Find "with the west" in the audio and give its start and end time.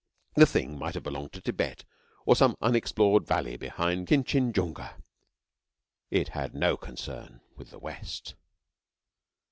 7.55-8.33